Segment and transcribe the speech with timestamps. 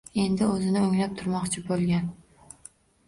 [0.21, 2.11] Endi o‘zini o‘nglab turmoqchi bo‘lgan